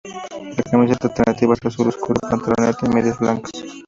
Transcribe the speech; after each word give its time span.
La 0.55 0.63
camiseta 0.63 1.05
alternativa 1.09 1.53
es 1.53 1.63
azul 1.63 1.89
oscuro, 1.89 2.19
pantaloneta 2.21 2.87
y 2.87 2.89
medias 2.89 3.19
blancas. 3.19 3.51